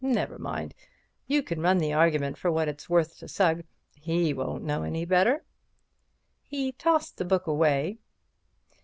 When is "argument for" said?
1.93-2.51